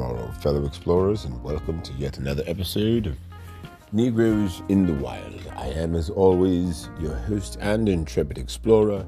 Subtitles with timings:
[0.00, 3.18] fellow explorers, and welcome to yet another episode of
[3.92, 5.46] Negroes in the Wild.
[5.54, 9.04] I am, as always, your host and intrepid explorer,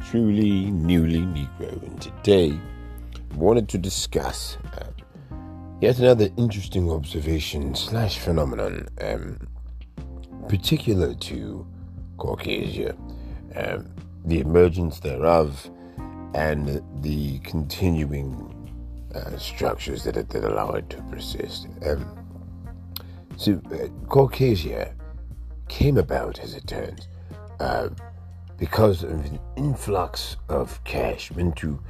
[0.00, 2.58] truly newly Negro, and today
[3.32, 4.86] I wanted to discuss uh,
[5.80, 9.38] yet another interesting observation slash phenomenon, um,
[10.48, 11.64] particular to
[12.18, 12.96] Caucasia,
[13.54, 13.88] um,
[14.24, 15.70] the emergence thereof,
[16.34, 18.53] and the continuing
[19.14, 21.68] uh, structures that, that allow it to persist.
[21.86, 22.18] Um,
[23.36, 24.94] so, uh, Caucasia
[25.68, 27.08] came about, as it turns,
[27.60, 27.88] uh,
[28.58, 31.80] because of an influx of cash meant to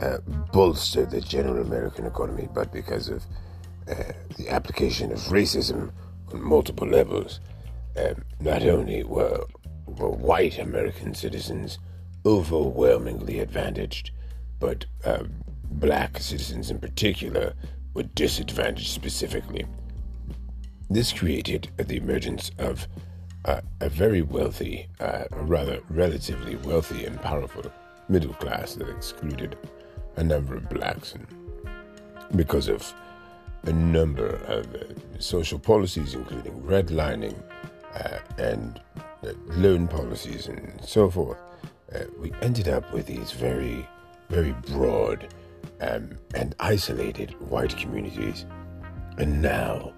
[0.00, 0.18] uh,
[0.52, 3.24] bolster the general American economy, but because of
[3.88, 5.90] uh, the application of racism
[6.32, 7.40] on multiple levels.
[7.96, 9.44] Um, not only were,
[9.86, 11.78] were white American citizens
[12.24, 14.12] overwhelmingly advantaged,
[14.58, 17.54] but um, black citizens in particular
[17.94, 19.66] were disadvantaged specifically.
[20.88, 22.86] This created the emergence of
[23.44, 27.70] uh, a very wealthy, uh, rather relatively wealthy and powerful
[28.08, 29.56] middle class that excluded
[30.16, 31.26] a number of blacks and
[32.36, 32.92] because of
[33.64, 34.84] a number of uh,
[35.18, 37.36] social policies, including redlining
[37.94, 41.38] uh, and uh, loan policies and so forth,
[41.94, 43.86] uh, we ended up with these very,
[44.28, 45.26] very broad
[45.80, 48.46] um, and isolated white communities.
[49.18, 49.92] And now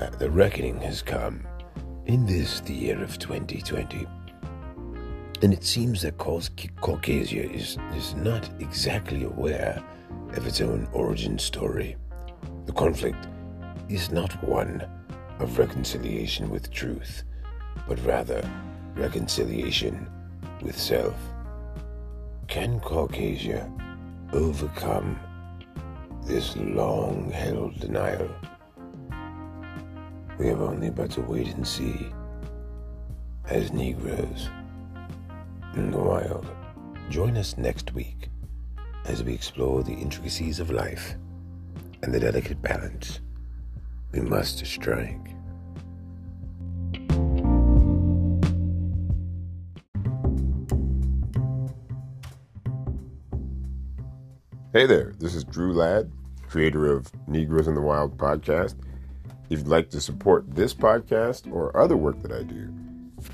[0.00, 1.46] uh, the reckoning has come
[2.06, 4.06] in this, the year of 2020.
[5.42, 9.82] And it seems that Caucasia is, is not exactly aware
[10.34, 11.96] of its own origin story.
[12.64, 13.26] The conflict
[13.88, 14.86] is not one
[15.38, 17.24] of reconciliation with truth,
[17.86, 18.48] but rather
[18.94, 20.08] reconciliation
[20.62, 21.14] with self.
[22.48, 23.70] Can Caucasia
[24.32, 25.18] overcome
[26.24, 28.28] this long held denial?
[30.38, 32.10] We have only but to wait and see
[33.46, 34.50] as Negroes
[35.74, 36.46] in the wild.
[37.10, 38.28] Join us next week
[39.04, 41.14] as we explore the intricacies of life
[42.02, 43.20] and the delicate balance
[44.12, 45.35] we must strike.
[54.76, 56.12] Hey there, this is Drew Ladd,
[56.50, 58.74] creator of Negroes in the Wild podcast.
[59.48, 62.70] If you'd like to support this podcast or other work that I do,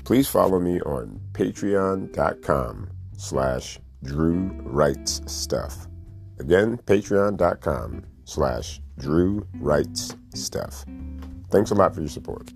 [0.05, 5.89] please follow me on patreon.com slash Drew Writes Stuff.
[6.39, 10.85] Again, patreon.com slash Drew Writes Stuff.
[11.51, 12.53] Thanks a lot for your support.